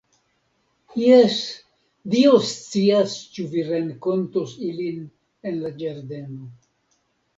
Jes, 1.01 1.35
Dio 2.15 2.31
scias 2.53 3.13
ĉu 3.35 3.45
vi 3.53 3.67
renkontos 3.69 4.57
ilin 4.73 5.07
en 5.51 5.61
la 5.67 5.73
ĝardeno. 5.83 6.51